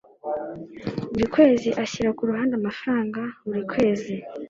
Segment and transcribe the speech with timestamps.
[1.11, 4.13] buri kwezi ashyira ku ruhande amafaranga buri kwezi